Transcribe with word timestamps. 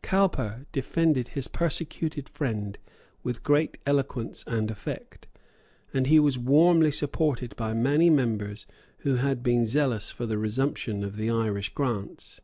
Cowper 0.00 0.64
defended 0.70 1.26
his 1.34 1.48
persecuted 1.48 2.28
friend 2.28 2.78
with 3.24 3.42
great 3.42 3.78
eloquence 3.84 4.44
and 4.46 4.70
effect; 4.70 5.26
and 5.92 6.06
he 6.06 6.20
was 6.20 6.38
warmly 6.38 6.92
supported 6.92 7.56
by 7.56 7.74
many 7.74 8.08
members 8.08 8.64
who 8.98 9.16
had 9.16 9.42
been 9.42 9.66
zealous 9.66 10.12
for 10.12 10.24
the 10.24 10.38
resumption 10.38 11.02
of 11.02 11.16
the 11.16 11.30
Irish 11.32 11.70
grants. 11.70 12.40